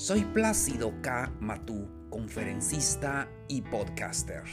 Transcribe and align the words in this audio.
Soy 0.00 0.24
Plácido 0.24 0.94
K. 1.02 1.30
Matú, 1.40 1.86
conferencista 2.08 3.28
y 3.48 3.60
podcaster. 3.60 4.44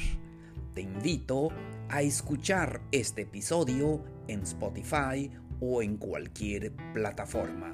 Te 0.73 0.82
invito 0.82 1.48
a 1.88 2.02
escuchar 2.02 2.82
este 2.92 3.22
episodio 3.22 4.04
en 4.28 4.42
Spotify 4.42 5.32
o 5.62 5.82
en 5.82 5.96
cualquier 5.96 6.73
plataforma. 6.94 7.73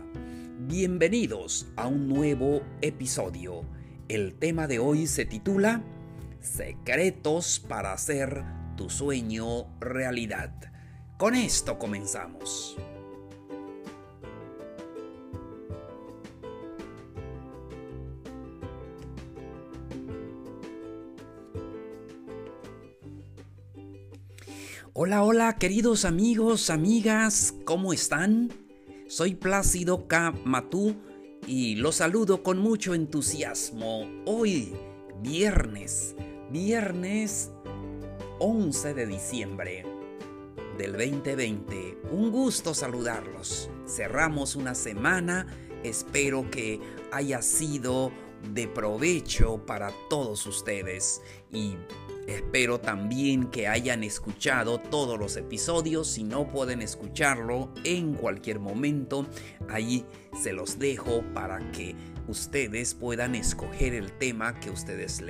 Bienvenidos 0.68 1.66
a 1.76 1.88
un 1.88 2.08
nuevo 2.08 2.62
episodio. 2.82 3.64
El 4.08 4.36
tema 4.36 4.68
de 4.68 4.78
hoy 4.78 5.08
se 5.08 5.26
titula 5.26 5.82
Secretos 6.42 7.60
para 7.60 7.94
hacer 7.94 8.44
tu 8.78 8.92
sueño 8.92 9.80
realidad. 9.80 10.54
Con 11.18 11.34
esto 11.34 11.80
comenzamos. 11.80 12.78
Hola, 24.96 25.24
hola, 25.24 25.56
queridos 25.56 26.06
amigos, 26.06 26.70
amigas, 26.70 27.56
¿cómo 27.66 27.94
están? 27.94 28.54
Soy 29.08 29.34
Plácido 29.34 30.08
K. 30.08 30.36
Matú 30.46 30.96
y 31.48 31.78
los 31.78 31.96
saludo 31.96 32.44
con 32.44 32.60
mucho 32.60 32.94
entusiasmo. 32.94 34.08
Hoy, 34.28 34.72
viernes, 35.24 36.16
viernes 36.52 37.50
11 38.38 38.94
de 38.94 39.08
diciembre 39.08 39.84
del 40.78 40.92
2020. 40.92 41.98
Un 42.12 42.30
gusto 42.30 42.76
saludarlos. 42.76 43.72
Cerramos 43.88 44.56
una 44.56 44.76
semana. 44.76 45.48
Espero 45.84 46.52
que 46.52 46.80
haya 47.12 47.42
sido 47.42 48.12
de 48.54 48.68
provecho 48.68 49.66
para 49.66 49.92
todos 50.08 50.46
ustedes 50.46 51.20
y 51.52 51.78
Espero 52.28 52.80
también 52.80 53.50
que 53.50 53.68
hayan 53.68 54.04
escuchado 54.04 54.80
todos 54.80 55.20
los 55.20 55.36
episodios. 55.36 56.08
Si 56.08 56.24
no 56.24 56.48
pueden 56.48 56.82
escucharlo 56.82 57.74
en 57.84 58.14
cualquier 58.14 58.60
momento, 58.60 59.28
ahí 59.70 60.06
se 60.42 60.54
los 60.54 60.80
dejo 60.80 61.24
para 61.34 61.72
que 61.72 61.96
ustedes 62.28 62.94
puedan 62.94 63.36
escoger 63.36 63.94
el 63.94 64.12
tema 64.14 64.60
que 64.60 64.70
ustedes 64.70 65.22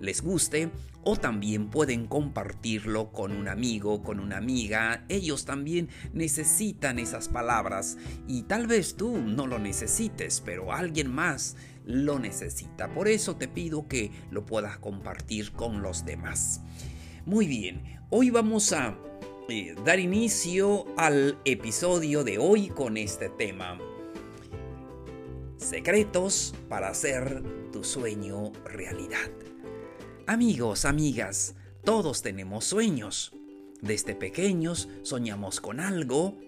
les 0.00 0.20
guste 0.20 0.70
o 1.04 1.16
también 1.16 1.68
pueden 1.68 2.06
compartirlo 2.06 3.12
con 3.12 3.32
un 3.32 3.48
amigo, 3.48 4.02
con 4.02 4.18
una 4.20 4.38
amiga. 4.38 5.04
Ellos 5.08 5.44
también 5.44 5.88
necesitan 6.12 6.98
esas 6.98 7.28
palabras 7.28 7.98
y 8.26 8.42
tal 8.42 8.66
vez 8.66 8.96
tú 8.96 9.18
no 9.18 9.46
lo 9.46 9.58
necesites, 9.58 10.40
pero 10.44 10.72
alguien 10.72 11.12
más 11.12 11.56
lo 11.84 12.18
necesita. 12.18 12.92
Por 12.92 13.08
eso 13.08 13.36
te 13.36 13.48
pido 13.48 13.88
que 13.88 14.10
lo 14.30 14.46
puedas 14.46 14.78
compartir 14.78 15.52
con 15.52 15.82
los 15.82 16.04
demás. 16.04 16.60
Muy 17.24 17.46
bien, 17.46 18.00
hoy 18.10 18.30
vamos 18.30 18.72
a 18.72 18.96
eh, 19.48 19.74
dar 19.84 19.98
inicio 19.98 20.86
al 20.96 21.38
episodio 21.44 22.24
de 22.24 22.38
hoy 22.38 22.68
con 22.68 22.96
este 22.96 23.28
tema. 23.28 23.78
Secretos 25.56 26.54
para 26.68 26.88
hacer 26.88 27.42
tu 27.72 27.84
sueño 27.84 28.52
realidad. 28.64 29.30
Amigos, 30.26 30.84
amigas, 30.84 31.54
todos 31.84 32.22
tenemos 32.22 32.64
sueños. 32.64 33.32
Desde 33.80 34.14
pequeños 34.14 34.88
soñamos 35.02 35.60
con 35.60 35.80
algo, 35.80 36.38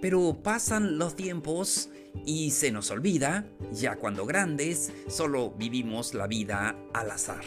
pero 0.00 0.42
pasan 0.42 0.98
los 0.98 1.16
tiempos 1.16 1.90
y 2.24 2.50
se 2.50 2.70
nos 2.70 2.90
olvida, 2.90 3.50
ya 3.72 3.96
cuando 3.96 4.26
grandes, 4.26 4.92
solo 5.08 5.50
vivimos 5.50 6.14
la 6.14 6.26
vida 6.26 6.76
al 6.92 7.10
azar. 7.10 7.44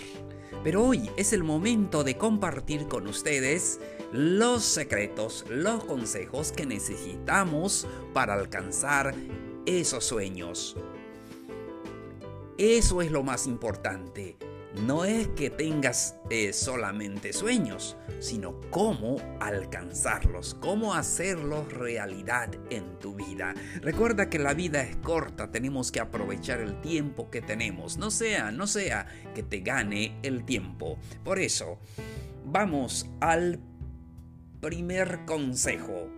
Pero 0.64 0.84
hoy 0.84 1.10
es 1.18 1.34
el 1.34 1.44
momento 1.44 2.04
de 2.04 2.18
compartir 2.18 2.88
con 2.88 3.08
ustedes 3.08 3.80
los 4.12 4.64
secretos, 4.64 5.46
los 5.50 5.84
consejos 5.86 6.52
que 6.52 6.66
necesitamos 6.66 7.88
para 8.14 8.34
alcanzar 8.34 9.14
esos 9.66 10.06
sueños. 10.06 10.76
Eso 12.58 13.02
es 13.02 13.12
lo 13.12 13.24
más 13.24 13.48
importante 13.48 14.38
no 14.82 15.06
es 15.06 15.28
que 15.30 15.50
tengas 15.50 16.16
eh, 16.30 16.52
solamente 16.52 17.32
sueños, 17.32 17.96
sino 18.20 18.60
cómo 18.72 19.18
alcanzarlos, 19.40 20.56
cómo 20.56 20.96
hacerlos 20.96 21.72
realidad 21.72 22.50
en 22.72 22.98
tu 23.00 23.14
vida. 23.14 23.54
Recuerda 23.82 24.30
que 24.30 24.40
la 24.40 24.54
vida 24.54 24.82
es 24.82 24.96
corta, 24.98 25.52
tenemos 25.52 25.92
que 25.92 26.00
aprovechar 26.00 26.60
el 26.60 26.82
tiempo 26.82 27.30
que 27.30 27.42
tenemos. 27.42 27.98
No 27.98 28.10
sea, 28.10 28.52
no 28.52 28.66
sea 28.66 29.06
que 29.36 29.44
te 29.44 29.60
gane 29.60 30.18
el 30.24 30.44
tiempo. 30.44 30.98
Por 31.24 31.40
eso, 31.40 31.78
vamos 32.44 33.08
al 33.20 33.60
primer 34.60 35.24
consejo. 35.26 36.10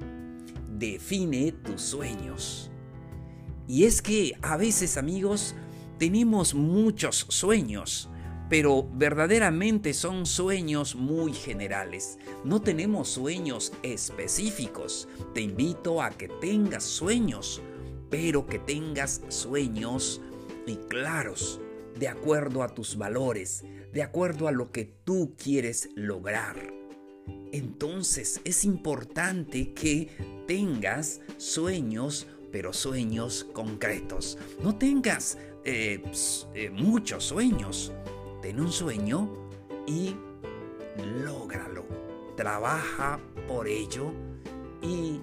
Define 0.70 1.52
tus 1.52 1.82
sueños. 1.82 2.72
Y 3.68 3.84
es 3.84 4.02
que 4.02 4.38
a 4.42 4.56
veces 4.56 4.96
amigos, 4.96 5.56
tenemos 5.98 6.54
muchos 6.54 7.26
sueños 7.30 8.10
pero 8.50 8.88
verdaderamente 8.94 9.94
son 9.94 10.26
sueños 10.26 10.96
muy 10.96 11.34
generales. 11.34 12.18
No 12.44 12.62
tenemos 12.62 13.10
sueños 13.10 13.74
específicos. 13.84 15.08
Te 15.34 15.42
invito 15.42 16.02
a 16.02 16.12
que 16.12 16.28
tengas 16.28 16.84
sueños, 16.84 17.62
pero 18.10 18.46
que 18.46 18.60
tengas 18.60 19.22
sueños 19.30 20.22
claros, 20.88 21.60
de 22.00 22.08
acuerdo 22.08 22.64
a 22.64 22.74
tus 22.74 22.98
valores, 22.98 23.64
de 23.94 24.04
acuerdo 24.04 24.48
a 24.48 24.52
lo 24.52 24.72
que 24.72 24.86
tú 24.86 25.36
quieres 25.42 25.90
lograr. 25.96 26.74
Entonces 27.52 28.42
es 28.44 28.66
importante 28.66 29.74
que 29.74 30.10
tengas 30.48 31.22
sueños, 31.38 32.28
pero 32.52 32.74
sueños 32.74 33.46
concretos. 33.54 34.38
No 34.62 34.76
tengas 34.76 35.38
eh, 35.64 36.02
eh, 36.54 36.70
muchos 36.70 37.24
sueños 37.24 37.92
ten 38.46 38.60
un 38.60 38.72
sueño 38.72 39.28
y 39.88 40.16
lógralo. 41.24 41.84
Trabaja 42.38 43.20
por 43.48 43.68
ello 43.68 44.12
y 44.84 45.20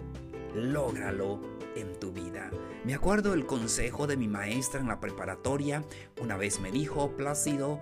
lógralo 0.56 1.38
en 1.76 2.00
tu 2.00 2.10
vida. 2.10 2.50
Me 2.84 2.94
acuerdo 2.94 3.32
el 3.32 3.46
consejo 3.46 4.08
de 4.08 4.16
mi 4.16 4.26
maestra 4.26 4.80
en 4.80 4.88
la 4.88 4.98
preparatoria. 4.98 5.84
Una 6.20 6.36
vez 6.36 6.58
me 6.58 6.72
dijo, 6.72 7.12
Plácido, 7.12 7.78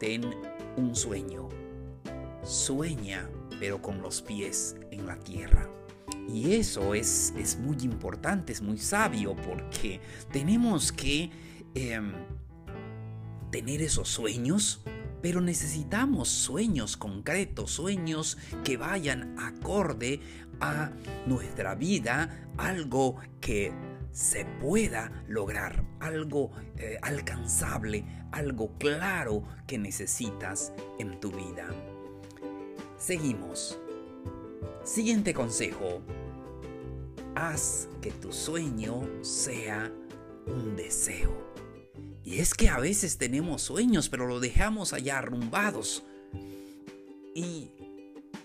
ten 0.00 0.24
un 0.76 0.96
sueño. 0.96 1.48
Sueña, 2.42 3.30
pero 3.60 3.80
con 3.80 4.02
los 4.02 4.20
pies 4.20 4.74
en 4.90 5.06
la 5.06 5.16
tierra. 5.16 5.70
Y 6.26 6.54
eso 6.54 6.94
es, 6.94 7.32
es 7.38 7.56
muy 7.56 7.76
importante, 7.82 8.52
es 8.52 8.62
muy 8.62 8.78
sabio, 8.78 9.36
porque 9.36 10.00
tenemos 10.32 10.90
que 10.90 11.30
em, 11.76 12.12
tener 13.54 13.82
esos 13.82 14.08
sueños, 14.08 14.80
pero 15.22 15.40
necesitamos 15.40 16.28
sueños 16.28 16.96
concretos, 16.96 17.70
sueños 17.70 18.36
que 18.64 18.76
vayan 18.76 19.38
acorde 19.38 20.18
a 20.58 20.90
nuestra 21.24 21.76
vida, 21.76 22.48
algo 22.56 23.14
que 23.40 23.72
se 24.10 24.44
pueda 24.60 25.22
lograr, 25.28 25.84
algo 26.00 26.50
eh, 26.78 26.98
alcanzable, 27.00 28.04
algo 28.32 28.76
claro 28.76 29.44
que 29.68 29.78
necesitas 29.78 30.72
en 30.98 31.20
tu 31.20 31.30
vida. 31.30 31.68
Seguimos. 32.98 33.78
Siguiente 34.82 35.32
consejo. 35.32 36.02
Haz 37.36 37.88
que 38.02 38.10
tu 38.10 38.32
sueño 38.32 39.02
sea 39.22 39.92
un 40.48 40.74
deseo. 40.74 41.53
Y 42.24 42.38
es 42.38 42.54
que 42.54 42.68
a 42.68 42.78
veces 42.78 43.18
tenemos 43.18 43.62
sueños, 43.62 44.08
pero 44.08 44.26
lo 44.26 44.40
dejamos 44.40 44.92
allá 44.92 45.18
arrumbados. 45.18 46.04
Y 47.34 47.70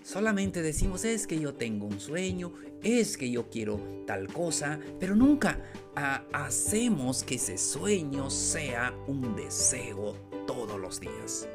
solamente 0.02 0.62
decimos, 0.62 1.04
es 1.04 1.26
que 1.26 1.40
yo 1.40 1.54
tengo 1.54 1.86
un 1.86 2.00
sueño, 2.00 2.52
es 2.82 3.16
que 3.16 3.30
yo 3.30 3.48
quiero 3.48 3.80
tal 4.06 4.32
cosa, 4.32 4.78
pero 4.98 5.14
nunca 5.14 5.60
ah, 5.96 6.24
hacemos 6.32 7.22
que 7.22 7.36
ese 7.36 7.56
sueño 7.56 8.30
sea 8.30 8.94
un 9.06 9.34
deseo 9.36 10.30
los 10.78 11.00
días. 11.00 11.48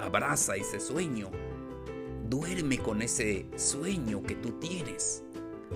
Abraza 0.00 0.56
ese 0.56 0.80
sueño. 0.80 1.30
Duerme 2.28 2.78
con 2.78 3.02
ese 3.02 3.46
sueño 3.56 4.22
que 4.22 4.34
tú 4.34 4.52
tienes. 4.58 5.22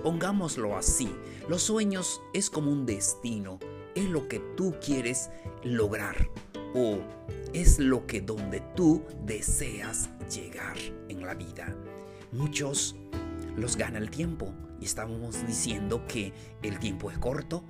Pongámoslo 0.03 0.77
así, 0.77 1.09
los 1.47 1.63
sueños 1.63 2.21
es 2.33 2.49
como 2.49 2.71
un 2.71 2.85
destino, 2.85 3.59
es 3.99 4.09
lo 4.09 4.27
que 4.27 4.39
tú 4.55 4.75
quieres 4.83 5.29
lograr 5.63 6.29
o 6.73 6.99
es 7.53 7.79
lo 7.79 8.05
que 8.05 8.21
donde 8.21 8.61
tú 8.75 9.03
deseas 9.25 10.09
llegar 10.33 10.77
en 11.09 11.25
la 11.25 11.33
vida. 11.33 11.75
Muchos 12.31 12.95
los 13.57 13.75
gana 13.75 13.97
el 13.97 14.09
tiempo 14.09 14.53
y 14.79 14.85
estábamos 14.85 15.45
diciendo 15.45 16.05
que 16.07 16.33
el 16.61 16.79
tiempo 16.79 17.11
es 17.11 17.17
corto 17.17 17.63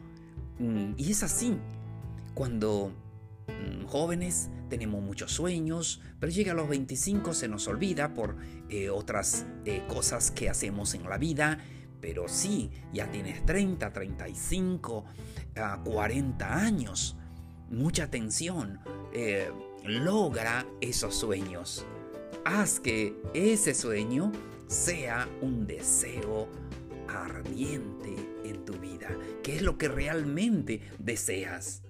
mm, 0.60 0.94
y 0.98 1.12
es 1.12 1.24
así. 1.24 1.58
Cuando 2.34 2.92
mm, 3.48 3.86
jóvenes 3.86 4.50
tenemos 4.70 5.02
muchos 5.02 5.32
sueños, 5.32 6.02
pero 6.20 6.32
llega 6.32 6.52
a 6.52 6.56
los 6.56 6.70
25 6.70 7.34
se 7.34 7.48
nos 7.48 7.68
olvida 7.68 8.14
por 8.14 8.36
eh, 8.70 8.90
otras 8.90 9.48
eh, 9.66 9.84
cosas 9.88 10.32
que 10.32 10.50
hacemos 10.50 10.94
en 10.94 11.10
la 11.10 11.18
vida. 11.18 11.60
Pero 12.02 12.28
sí, 12.28 12.72
ya 12.94 13.10
tienes 13.12 13.46
30, 13.46 13.92
35, 13.92 15.06
40 15.84 16.56
años. 16.56 17.18
Mucha 17.70 18.06
atención. 18.06 18.80
Eh, 19.14 19.50
logra 19.84 20.66
esos 20.82 21.16
sueños. 21.16 21.86
Haz 22.46 22.80
que 22.80 23.16
ese 23.34 23.74
sueño 23.74 24.32
sea 24.68 25.28
un 25.42 25.66
deseo 25.66 26.48
ardiente 27.08 28.16
en 28.44 28.66
tu 28.66 28.74
vida, 28.74 29.10
que 29.44 29.56
es 29.56 29.62
lo 29.62 29.78
que 29.78 29.88
realmente 29.88 30.82
deseas. 31.00 31.84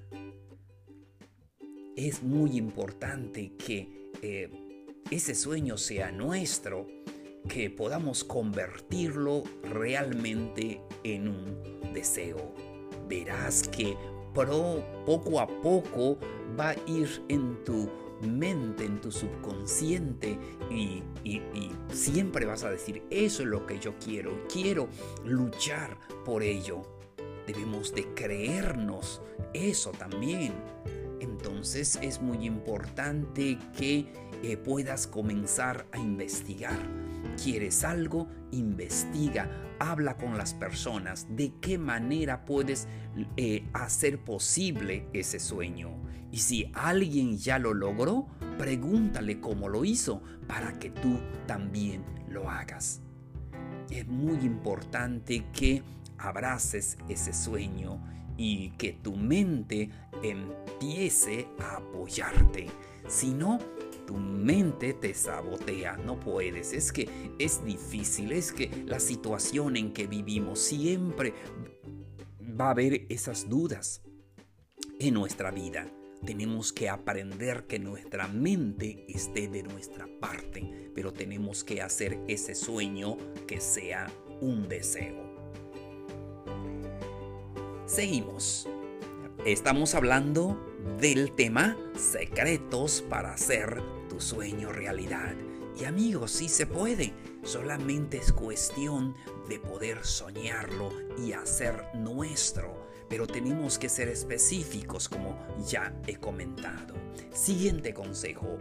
Es 1.96 2.24
muy 2.24 2.58
importante 2.58 3.54
que 3.58 4.12
eh, 4.22 4.50
ese 5.12 5.36
sueño 5.36 5.78
sea 5.78 6.12
nuestro, 6.12 6.88
que 7.48 7.70
podamos 7.70 8.24
convertirlo 8.24 9.44
realmente 9.64 10.82
en 11.04 11.28
un 11.28 11.94
deseo. 11.94 12.54
Verás 13.08 13.68
que 13.68 13.96
poco 14.34 15.40
a 15.40 15.48
poco 15.62 16.18
va 16.60 16.70
a 16.70 16.76
ir 16.88 17.24
en 17.30 17.64
tu 17.64 17.90
mente, 18.22 18.86
en 18.86 19.00
tu 19.02 19.12
subconsciente 19.12 20.38
y, 20.70 21.04
siempre 21.92 22.46
vas 22.46 22.64
a 22.64 22.70
decir, 22.70 23.04
eso 23.10 23.44
es 23.44 23.50
lo 23.50 23.66
que 23.66 23.80
yo 23.80 23.94
quiero, 24.04 24.46
quiero 24.52 24.88
luchar 25.26 25.98
por 26.24 26.44
ello. 26.44 26.82
Debemos 27.48 27.94
de 27.94 28.06
creernos 28.14 29.22
eso 29.54 29.92
también. 29.92 30.54
Entonces 31.20 31.98
es 32.02 32.22
muy 32.22 32.46
importante 32.46 33.58
que 33.78 34.06
eh, 34.44 34.58
puedas 34.58 35.08
comenzar 35.08 35.86
a 35.92 35.98
investigar. 35.98 36.80
¿Quieres 37.42 37.84
algo? 37.84 38.28
Investiga, 38.52 39.50
habla 39.80 40.18
con 40.18 40.38
las 40.38 40.54
personas. 40.54 41.28
¿De 41.30 41.54
qué 41.62 41.78
manera 41.78 42.46
puedes 42.46 42.88
eh, 43.38 43.68
hacer 43.74 44.24
posible 44.24 45.08
ese 45.14 45.40
sueño? 45.40 45.92
Y 46.32 46.38
si 46.38 46.72
alguien 46.74 47.38
ya 47.38 47.58
lo 47.58 47.74
logró, 47.74 48.28
pregúntale 48.58 49.40
cómo 49.40 49.68
lo 49.70 49.86
hizo 49.86 50.22
para 50.48 50.78
que 50.78 50.92
tú 50.92 51.20
también 51.48 52.04
lo 52.30 52.50
hagas. 52.50 53.02
Es 53.90 54.08
muy 54.08 54.38
importante 54.46 55.46
que 55.52 55.82
abraces 56.18 56.98
ese 57.08 57.34
sueño 57.34 58.00
y 58.38 58.70
que 58.72 58.94
tu 58.94 59.16
mente 59.16 59.90
empiece 60.22 61.48
a 61.60 61.78
apoyarte. 61.78 62.68
Si 63.08 63.34
no, 63.34 63.58
tu 64.10 64.18
mente 64.18 64.96
te 64.96 65.14
sabotea, 65.14 65.96
no 65.98 66.20
puedes, 66.20 66.74
es 66.74 66.92
que 66.92 67.08
es 67.38 67.64
difícil, 67.64 68.32
es 68.32 68.52
que 68.52 68.68
la 68.88 69.00
situación 69.00 69.78
en 69.78 69.94
que 69.94 70.08
vivimos 70.08 70.58
siempre 70.58 71.32
va 72.60 72.70
a 72.70 72.72
haber 72.72 73.06
esas 73.10 73.48
dudas 73.48 74.02
en 74.98 75.14
nuestra 75.14 75.52
vida 75.52 75.86
tenemos 76.26 76.74
que 76.74 76.90
aprender 76.90 77.68
que 77.68 77.78
nuestra 77.78 78.28
mente 78.28 79.06
esté 79.08 79.48
de 79.48 79.62
nuestra 79.62 80.08
parte, 80.20 80.92
pero 80.96 81.14
tenemos 81.14 81.64
que 81.64 81.84
hacer 81.84 82.20
ese 82.28 82.56
sueño 82.56 83.16
que 83.46 83.62
sea 83.62 84.12
un 84.42 84.68
deseo. 84.68 85.24
Seguimos. 87.86 88.68
Estamos 89.46 89.94
hablando 89.94 90.60
del 91.00 91.32
tema 91.34 91.78
secretos 91.96 93.02
para 93.08 93.34
hacer 93.34 93.99
sueño 94.20 94.72
realidad. 94.72 95.36
Y 95.80 95.86
amigos, 95.86 96.32
sí 96.32 96.50
se 96.50 96.66
puede. 96.66 97.14
Solamente 97.44 98.18
es 98.18 98.34
cuestión 98.34 99.16
de 99.48 99.60
poder 99.60 100.06
soñarlo 100.06 100.92
y 101.18 101.34
hacer 101.34 101.86
nuestro 101.96 102.90
pero 103.10 103.26
tenemos 103.26 103.78
que 103.80 103.90
ser 103.90 104.08
específicos 104.08 105.10
como 105.10 105.38
ya 105.68 105.94
he 106.06 106.16
comentado. 106.18 106.94
Siguiente 107.34 107.94
consejo, 107.94 108.60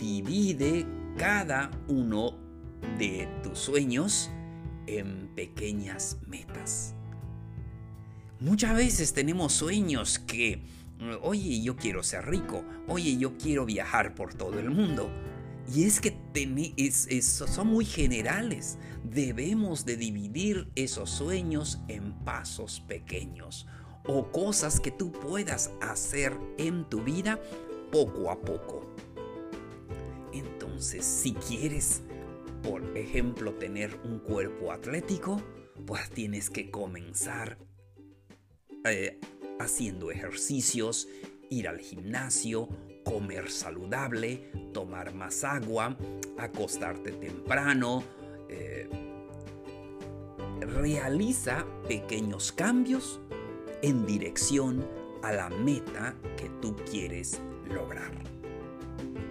divide 0.00 0.86
cada 1.18 1.70
uno 1.86 2.38
de 2.98 3.28
tus 3.42 3.58
sueños 3.58 4.30
en 4.86 5.28
pequeñas 5.34 6.18
metas. 6.26 6.94
Muchas 8.40 8.74
veces 8.74 9.12
tenemos 9.12 9.52
sueños 9.52 10.18
que, 10.18 10.62
oye, 11.22 11.60
yo 11.62 11.76
quiero 11.76 12.02
ser 12.02 12.26
rico, 12.26 12.64
oye, 12.88 13.16
yo 13.16 13.36
quiero 13.36 13.64
viajar 13.64 14.14
por 14.14 14.34
todo 14.34 14.58
el 14.58 14.70
mundo. 14.70 15.10
Y 15.72 15.84
es 15.84 16.00
que 16.00 16.14
son 17.22 17.68
muy 17.68 17.84
generales. 17.84 18.78
Debemos 19.02 19.84
de 19.84 19.96
dividir 19.96 20.68
esos 20.74 21.10
sueños 21.10 21.80
en 21.88 22.12
pasos 22.24 22.80
pequeños 22.80 23.66
o 24.06 24.30
cosas 24.30 24.80
que 24.80 24.90
tú 24.90 25.10
puedas 25.12 25.70
hacer 25.80 26.36
en 26.58 26.84
tu 26.88 27.02
vida 27.02 27.40
poco 27.90 28.30
a 28.30 28.40
poco. 28.40 28.94
Entonces, 30.32 31.04
si 31.04 31.32
quieres, 31.32 32.02
por 32.62 32.82
ejemplo, 32.96 33.54
tener 33.54 33.98
un 34.04 34.18
cuerpo 34.18 34.72
atlético, 34.72 35.40
pues 35.86 36.10
tienes 36.10 36.50
que 36.50 36.70
comenzar 36.70 37.58
eh, 38.84 39.18
haciendo 39.58 40.10
ejercicios, 40.10 41.08
ir 41.50 41.68
al 41.68 41.78
gimnasio, 41.78 42.68
comer 43.04 43.50
saludable, 43.50 44.50
tomar 44.72 45.14
más 45.14 45.44
agua, 45.44 45.96
acostarte 46.38 47.12
temprano. 47.12 48.02
Eh, 48.48 48.88
realiza 50.60 51.66
pequeños 51.86 52.52
cambios 52.52 53.20
en 53.82 54.06
dirección 54.06 54.84
a 55.22 55.32
la 55.32 55.50
meta 55.50 56.14
que 56.36 56.48
tú 56.60 56.74
quieres 56.90 57.40
lograr. 57.68 58.12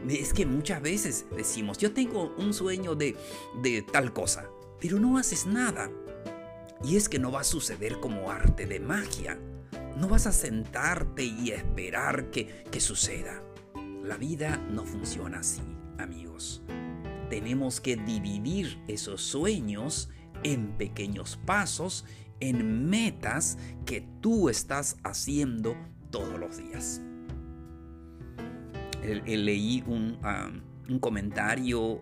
Es 0.09 0.33
que 0.33 0.45
muchas 0.45 0.81
veces 0.81 1.25
decimos, 1.35 1.77
yo 1.77 1.93
tengo 1.93 2.33
un 2.37 2.53
sueño 2.53 2.93
de, 2.93 3.15
de 3.61 3.81
tal 3.81 4.11
cosa, 4.11 4.49
pero 4.79 4.99
no 4.99 5.17
haces 5.17 5.45
nada. 5.45 5.89
Y 6.83 6.97
es 6.97 7.07
que 7.07 7.19
no 7.19 7.31
va 7.31 7.41
a 7.41 7.45
suceder 7.45 7.99
como 7.99 8.29
arte 8.29 8.65
de 8.65 8.79
magia. 8.79 9.39
No 10.03 10.09
vas 10.09 10.27
a 10.27 10.33
sentarte 10.33 11.23
y 11.23 11.51
esperar 11.51 12.29
que, 12.29 12.65
que 12.69 12.81
suceda. 12.81 13.41
La 14.03 14.17
vida 14.17 14.57
no 14.69 14.83
funciona 14.83 15.39
así, 15.39 15.61
amigos. 15.97 16.61
Tenemos 17.29 17.79
que 17.79 17.95
dividir 17.95 18.83
esos 18.89 19.21
sueños 19.21 20.09
en 20.43 20.73
pequeños 20.73 21.39
pasos, 21.45 22.03
en 22.41 22.89
metas 22.89 23.57
que 23.85 24.05
tú 24.19 24.49
estás 24.49 24.97
haciendo 25.05 25.73
todos 26.11 26.37
los 26.37 26.57
días. 26.57 26.99
leí 29.01 29.85
un, 29.87 30.19
un 30.89 30.99
comentario 30.99 32.01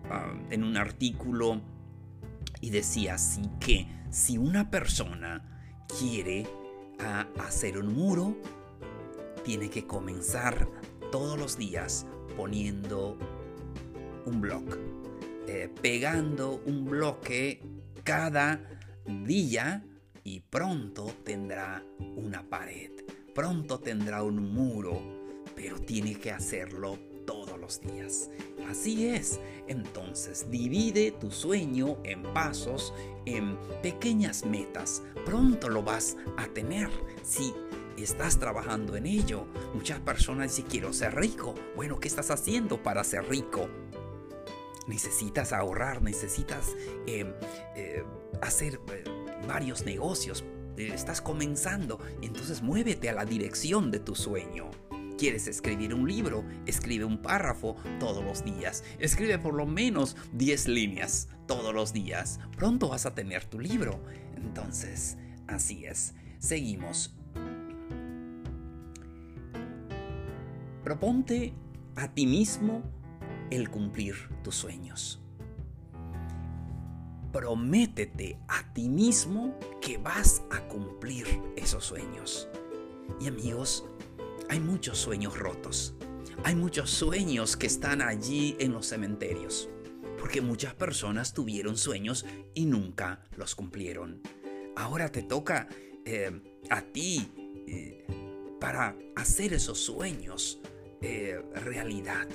en 0.50 0.64
un 0.64 0.76
artículo 0.76 1.62
y 2.60 2.70
decía 2.70 3.14
así 3.14 3.42
que 3.60 3.86
si 4.10 4.38
una 4.38 4.72
persona 4.72 5.84
quiere 6.00 6.61
hacer 7.02 7.78
un 7.78 7.94
muro, 7.94 8.36
tiene 9.44 9.70
que 9.70 9.86
comenzar 9.86 10.68
todos 11.10 11.38
los 11.38 11.56
días 11.56 12.06
poniendo 12.36 13.18
un 14.24 14.40
bloque, 14.40 14.78
eh, 15.46 15.68
pegando 15.80 16.62
un 16.64 16.84
bloque 16.84 17.60
cada 18.04 18.60
día 19.24 19.84
y 20.24 20.40
pronto 20.40 21.12
tendrá 21.24 21.84
una 22.16 22.48
pared, 22.48 22.90
pronto 23.34 23.80
tendrá 23.80 24.22
un 24.22 24.52
muro, 24.52 25.00
pero 25.54 25.80
tiene 25.80 26.14
que 26.14 26.30
hacerlo 26.30 26.98
todos 27.26 27.58
los 27.58 27.80
días. 27.80 28.30
Así 28.68 29.06
es, 29.06 29.40
entonces 29.68 30.50
divide 30.50 31.12
tu 31.12 31.30
sueño 31.30 31.98
en 32.04 32.22
pasos, 32.34 32.94
en 33.26 33.58
pequeñas 33.82 34.44
metas. 34.44 35.02
Pronto 35.24 35.68
lo 35.68 35.82
vas 35.82 36.16
a 36.36 36.46
tener. 36.46 36.88
Si, 37.22 37.52
estás 38.02 38.38
trabajando 38.38 38.96
en 38.96 39.06
ello. 39.06 39.46
Muchas 39.74 40.00
personas 40.00 40.48
dicen, 40.56 40.70
quiero 40.70 40.92
ser 40.92 41.14
rico. 41.14 41.54
Bueno, 41.76 42.00
¿qué 42.00 42.08
estás 42.08 42.30
haciendo 42.30 42.82
para 42.82 43.04
ser 43.04 43.28
rico? 43.28 43.68
Necesitas 44.86 45.52
ahorrar, 45.52 46.02
necesitas 46.02 46.74
eh, 47.06 47.32
eh, 47.76 48.04
hacer 48.40 48.80
eh, 48.92 49.04
varios 49.46 49.84
negocios. 49.84 50.44
Estás 50.76 51.20
comenzando, 51.20 52.00
entonces 52.22 52.62
muévete 52.62 53.10
a 53.10 53.12
la 53.12 53.26
dirección 53.26 53.90
de 53.90 54.00
tu 54.00 54.14
sueño. 54.14 54.70
¿Quieres 55.22 55.46
escribir 55.46 55.94
un 55.94 56.08
libro? 56.08 56.44
Escribe 56.66 57.04
un 57.04 57.16
párrafo 57.16 57.76
todos 58.00 58.24
los 58.24 58.44
días. 58.44 58.82
Escribe 58.98 59.38
por 59.38 59.54
lo 59.54 59.66
menos 59.66 60.16
10 60.32 60.66
líneas 60.66 61.28
todos 61.46 61.72
los 61.72 61.92
días. 61.92 62.40
Pronto 62.56 62.88
vas 62.88 63.06
a 63.06 63.14
tener 63.14 63.44
tu 63.44 63.60
libro. 63.60 64.02
Entonces, 64.34 65.16
así 65.46 65.84
es. 65.84 66.14
Seguimos. 66.40 67.14
Proponte 70.82 71.54
a 71.94 72.12
ti 72.12 72.26
mismo 72.26 72.82
el 73.52 73.70
cumplir 73.70 74.16
tus 74.42 74.56
sueños. 74.56 75.22
Prométete 77.32 78.40
a 78.48 78.72
ti 78.72 78.88
mismo 78.88 79.56
que 79.80 79.98
vas 79.98 80.42
a 80.50 80.66
cumplir 80.66 81.28
esos 81.54 81.84
sueños. 81.84 82.48
Y 83.20 83.28
amigos, 83.28 83.84
hay 84.48 84.60
muchos 84.60 84.98
sueños 84.98 85.38
rotos. 85.38 85.94
Hay 86.44 86.54
muchos 86.54 86.90
sueños 86.90 87.56
que 87.56 87.66
están 87.66 88.02
allí 88.02 88.56
en 88.58 88.72
los 88.72 88.86
cementerios. 88.86 89.68
Porque 90.18 90.40
muchas 90.40 90.74
personas 90.74 91.34
tuvieron 91.34 91.76
sueños 91.76 92.24
y 92.54 92.66
nunca 92.66 93.24
los 93.36 93.54
cumplieron. 93.54 94.20
Ahora 94.76 95.10
te 95.10 95.22
toca 95.22 95.68
eh, 96.04 96.40
a 96.70 96.82
ti 96.82 97.32
eh, 97.66 98.06
para 98.60 98.96
hacer 99.16 99.52
esos 99.52 99.78
sueños 99.78 100.60
eh, 101.00 101.42
realidad. 101.54 102.28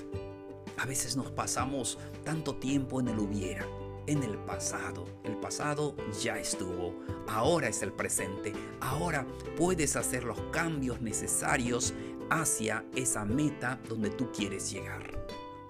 A 0.77 0.85
veces 0.85 1.15
nos 1.15 1.31
pasamos 1.31 1.97
tanto 2.23 2.55
tiempo 2.55 2.99
en 2.99 3.07
el 3.07 3.19
hubiera, 3.19 3.65
en 4.07 4.23
el 4.23 4.37
pasado. 4.39 5.05
El 5.23 5.37
pasado 5.37 5.95
ya 6.21 6.39
estuvo, 6.39 6.95
ahora 7.27 7.67
es 7.67 7.81
el 7.83 7.93
presente. 7.93 8.53
Ahora 8.81 9.27
puedes 9.55 9.95
hacer 9.95 10.23
los 10.23 10.39
cambios 10.51 11.01
necesarios 11.01 11.93
hacia 12.29 12.83
esa 12.95 13.25
meta 13.25 13.79
donde 13.87 14.09
tú 14.09 14.31
quieres 14.31 14.71
llegar. 14.71 15.27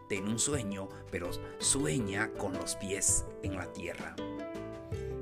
Ten 0.08 0.28
un 0.28 0.40
sueño, 0.40 0.88
pero 1.12 1.30
sueña 1.60 2.32
con 2.38 2.54
los 2.54 2.76
pies 2.76 3.26
en 3.44 3.56
la 3.56 3.72
tierra. 3.74 4.16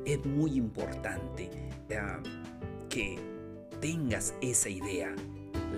Es 0.05 0.23
muy 0.25 0.55
importante 0.55 1.49
eh, 1.89 2.01
que 2.87 3.19
tengas 3.81 4.35
esa 4.41 4.69
idea 4.69 5.15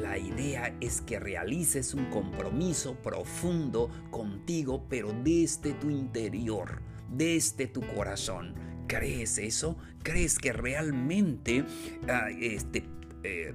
la 0.02 0.18
idea 0.18 0.76
es 0.80 1.02
que 1.02 1.20
realices 1.20 1.94
un 1.96 2.06
compromiso 2.06 2.96
profundo 2.96 3.90
contigo, 4.12 4.84
pero 4.88 5.12
desde 5.24 5.74
tu 5.74 5.90
interior, 5.90 6.82
desde 7.10 7.68
tu 7.68 7.82
corazón. 7.82 8.56
¿Crees 8.88 9.38
eso? 9.38 9.78
¿Crees 10.04 10.38
que 10.38 10.54
realmente 10.54 11.66
ah, 12.08 12.30
este, 12.30 12.86
eh, 13.24 13.54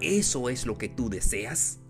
eso 0.00 0.48
es 0.48 0.66
lo 0.66 0.76
que 0.76 0.88
tú 0.88 1.08
deseas? 1.08 1.80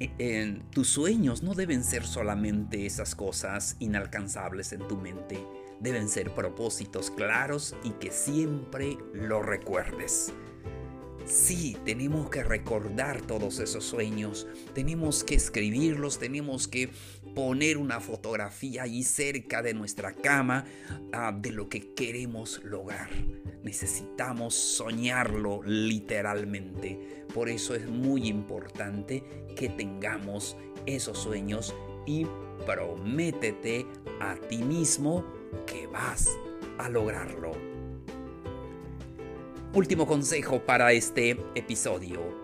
E, 0.00 0.60
tus 0.70 0.88
sueños 0.88 1.42
no 1.42 1.54
deben 1.54 1.82
ser 1.82 2.06
solamente 2.06 2.86
esas 2.86 3.14
cosas 3.14 3.76
inalcanzables 3.80 4.72
en 4.72 4.86
tu 4.86 4.96
mente, 4.96 5.44
deben 5.80 6.08
ser 6.08 6.34
propósitos 6.34 7.10
claros 7.10 7.74
y 7.82 7.90
que 7.92 8.12
siempre 8.12 8.96
lo 9.12 9.42
recuerdes. 9.42 10.32
Sí, 11.28 11.76
tenemos 11.84 12.30
que 12.30 12.42
recordar 12.42 13.20
todos 13.20 13.58
esos 13.58 13.84
sueños, 13.84 14.46
tenemos 14.74 15.24
que 15.24 15.34
escribirlos, 15.34 16.18
tenemos 16.18 16.66
que 16.68 16.88
poner 17.34 17.76
una 17.76 18.00
fotografía 18.00 18.84
ahí 18.84 19.02
cerca 19.02 19.60
de 19.60 19.74
nuestra 19.74 20.14
cama 20.14 20.64
ah, 21.12 21.36
de 21.38 21.52
lo 21.52 21.68
que 21.68 21.92
queremos 21.92 22.64
lograr. 22.64 23.10
Necesitamos 23.62 24.54
soñarlo 24.54 25.60
literalmente. 25.64 27.26
Por 27.34 27.50
eso 27.50 27.74
es 27.74 27.86
muy 27.86 28.26
importante 28.26 29.22
que 29.54 29.68
tengamos 29.68 30.56
esos 30.86 31.18
sueños 31.18 31.74
y 32.06 32.26
prométete 32.64 33.84
a 34.22 34.34
ti 34.48 34.58
mismo 34.58 35.26
que 35.66 35.86
vas 35.88 36.30
a 36.78 36.88
lograrlo. 36.88 37.67
Último 39.74 40.06
consejo 40.06 40.64
para 40.64 40.92
este 40.92 41.32
episodio. 41.54 42.42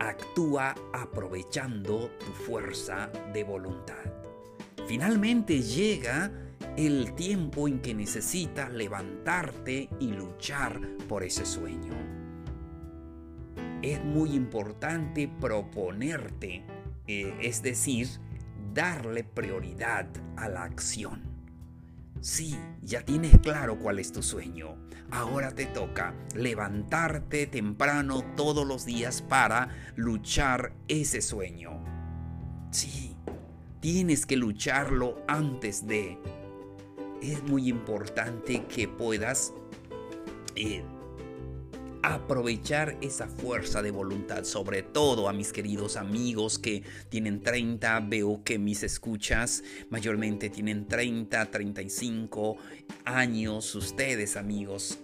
Actúa 0.00 0.74
aprovechando 0.92 2.10
tu 2.18 2.32
fuerza 2.32 3.08
de 3.32 3.44
voluntad. 3.44 4.04
Finalmente 4.88 5.62
llega 5.62 6.32
el 6.76 7.14
tiempo 7.14 7.68
en 7.68 7.78
que 7.78 7.94
necesitas 7.94 8.72
levantarte 8.72 9.88
y 10.00 10.08
luchar 10.08 10.80
por 11.08 11.22
ese 11.22 11.46
sueño. 11.46 11.94
Es 13.80 14.04
muy 14.04 14.34
importante 14.34 15.30
proponerte, 15.40 16.64
eh, 17.06 17.32
es 17.40 17.62
decir, 17.62 18.08
darle 18.74 19.22
prioridad 19.22 20.08
a 20.36 20.48
la 20.48 20.64
acción. 20.64 21.29
Sí, 22.20 22.58
ya 22.82 23.02
tienes 23.02 23.38
claro 23.38 23.78
cuál 23.78 23.98
es 23.98 24.12
tu 24.12 24.22
sueño. 24.22 24.76
Ahora 25.10 25.54
te 25.54 25.64
toca 25.64 26.14
levantarte 26.34 27.46
temprano 27.46 28.22
todos 28.36 28.66
los 28.66 28.84
días 28.84 29.22
para 29.22 29.70
luchar 29.96 30.74
ese 30.86 31.22
sueño. 31.22 31.82
Sí, 32.70 33.16
tienes 33.80 34.26
que 34.26 34.36
lucharlo 34.36 35.22
antes 35.28 35.86
de. 35.86 36.18
Es 37.22 37.42
muy 37.42 37.68
importante 37.68 38.66
que 38.66 38.86
puedas 38.86 39.54
eh, 40.56 40.84
aprovechar 42.02 42.96
esa 43.00 43.26
fuerza 43.26 43.82
de 43.82 43.90
voluntad, 43.90 44.44
sobre 44.44 44.82
todo 44.82 45.28
a 45.28 45.32
mis 45.32 45.52
queridos 45.52 45.96
amigos 45.96 46.58
que 46.58 46.82
tienen 47.08 47.42
30, 47.42 48.00
veo 48.00 48.42
que 48.44 48.58
mis 48.58 48.82
escuchas 48.82 49.62
mayormente 49.90 50.50
tienen 50.50 50.86
30, 50.86 51.50
35 51.50 52.56
años, 53.04 53.74
ustedes 53.74 54.36
amigos 54.36 54.98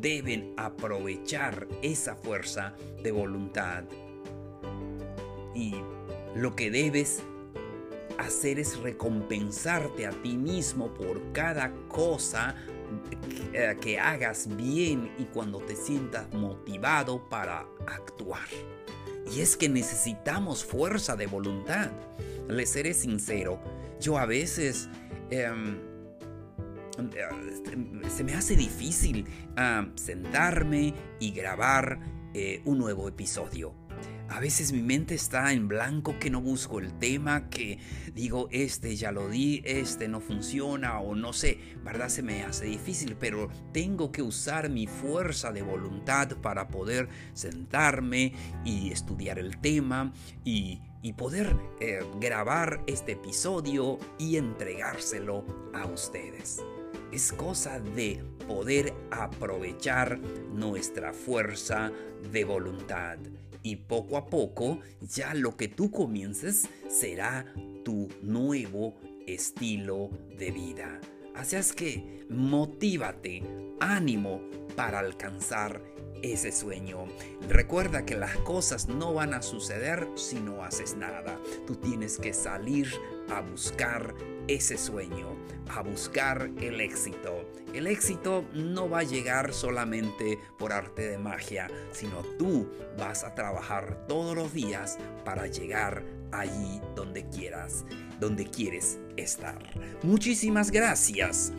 deben 0.00 0.54
aprovechar 0.56 1.68
esa 1.82 2.14
fuerza 2.16 2.74
de 3.02 3.12
voluntad. 3.12 3.84
Y 5.54 5.74
lo 6.34 6.54
que 6.56 6.70
debes 6.70 7.22
hacer 8.18 8.58
es 8.58 8.78
recompensarte 8.78 10.06
a 10.06 10.10
ti 10.10 10.36
mismo 10.36 10.92
por 10.94 11.32
cada 11.32 11.72
cosa 11.88 12.54
eh, 13.52 13.76
que 13.80 13.98
hagas 13.98 14.48
bien 14.56 15.12
y 15.18 15.24
cuando 15.24 15.58
te 15.58 15.76
sientas 15.76 16.32
motivado 16.32 17.28
para 17.28 17.66
actuar. 17.86 18.48
Y 19.32 19.40
es 19.40 19.56
que 19.56 19.68
necesitamos 19.68 20.64
fuerza 20.64 21.16
de 21.16 21.26
voluntad. 21.26 21.90
Le 22.48 22.66
seré 22.66 22.94
sincero, 22.94 23.60
yo 24.00 24.18
a 24.18 24.26
veces 24.26 24.88
em, 25.30 25.78
eh, 27.14 28.08
se 28.08 28.24
me 28.24 28.34
hace 28.34 28.56
difícil 28.56 29.26
ah, 29.56 29.86
sentarme 29.94 30.94
y 31.18 31.30
grabar 31.30 32.00
eh, 32.34 32.62
un 32.64 32.78
nuevo 32.78 33.08
episodio. 33.08 33.79
A 34.30 34.38
veces 34.38 34.72
mi 34.72 34.80
mente 34.80 35.16
está 35.16 35.52
en 35.52 35.66
blanco 35.66 36.20
que 36.20 36.30
no 36.30 36.40
busco 36.40 36.78
el 36.78 36.96
tema, 37.00 37.50
que 37.50 37.80
digo, 38.14 38.48
este 38.52 38.94
ya 38.94 39.10
lo 39.10 39.28
di, 39.28 39.60
este 39.64 40.06
no 40.06 40.20
funciona 40.20 41.00
o 41.00 41.16
no 41.16 41.32
sé, 41.32 41.58
¿verdad? 41.82 42.08
Se 42.08 42.22
me 42.22 42.44
hace 42.44 42.66
difícil, 42.66 43.16
pero 43.18 43.48
tengo 43.72 44.12
que 44.12 44.22
usar 44.22 44.70
mi 44.70 44.86
fuerza 44.86 45.50
de 45.50 45.62
voluntad 45.62 46.36
para 46.36 46.68
poder 46.68 47.08
sentarme 47.32 48.32
y 48.64 48.92
estudiar 48.92 49.40
el 49.40 49.58
tema 49.58 50.12
y, 50.44 50.80
poder 51.16 51.56
eh, 51.80 52.00
grabar 52.20 52.84
este 52.86 53.12
episodio 53.12 53.98
y 54.16 54.36
entregárselo 54.36 55.44
a 55.74 55.86
ustedes. 55.86 56.62
Es 57.10 57.32
cosa 57.32 57.80
de 57.80 58.22
poder 58.46 58.94
aprovechar 59.10 60.20
nuestra 60.54 61.12
fuerza 61.12 61.90
de 62.30 62.44
voluntad 62.44 63.18
y 63.62 63.76
poco 63.76 64.16
a 64.16 64.26
poco 64.26 64.80
ya 65.00 65.34
lo 65.34 65.56
que 65.56 65.68
tú 65.68 65.90
comiences 65.90 66.68
será 66.88 67.52
tu 67.84 68.08
nuevo 68.22 68.94
estilo 69.26 70.10
de 70.38 70.50
vida. 70.50 71.00
Así 71.34 71.56
es 71.56 71.72
que 71.72 72.26
motívate, 72.28 73.42
ánimo 73.80 74.40
para 74.76 74.98
alcanzar 74.98 75.82
ese 76.22 76.52
sueño. 76.52 77.06
Recuerda 77.48 78.04
que 78.04 78.16
las 78.16 78.36
cosas 78.38 78.88
no 78.88 79.14
van 79.14 79.34
a 79.34 79.42
suceder 79.42 80.06
si 80.16 80.40
no 80.40 80.62
haces 80.62 80.96
nada. 80.96 81.40
Tú 81.66 81.76
tienes 81.76 82.18
que 82.18 82.32
salir 82.32 82.88
a 83.30 83.40
buscar 83.40 84.14
ese 84.48 84.76
sueño, 84.76 85.36
a 85.68 85.82
buscar 85.82 86.50
el 86.60 86.80
éxito. 86.80 87.48
El 87.72 87.86
éxito 87.86 88.44
no 88.52 88.88
va 88.88 89.00
a 89.00 89.04
llegar 89.04 89.52
solamente 89.52 90.38
por 90.58 90.72
arte 90.72 91.08
de 91.08 91.18
magia, 91.18 91.68
sino 91.92 92.22
tú 92.38 92.68
vas 92.98 93.22
a 93.22 93.34
trabajar 93.34 94.06
todos 94.08 94.34
los 94.34 94.52
días 94.52 94.98
para 95.24 95.46
llegar 95.46 96.02
allí 96.32 96.80
donde 96.96 97.28
quieras, 97.28 97.84
donde 98.18 98.46
quieres 98.46 98.98
estar. 99.16 99.58
Muchísimas 100.02 100.70
gracias. 100.70 101.52